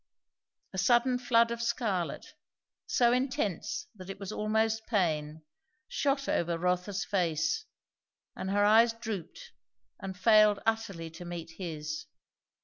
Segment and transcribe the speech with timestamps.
[0.73, 2.25] A sudden flood of scarlet,
[2.87, 5.43] so intense that it was almost pain,
[5.87, 7.65] shot over Rotha's face,
[8.35, 9.51] and her eyes drooped
[9.99, 12.07] and failed utterly to meet his.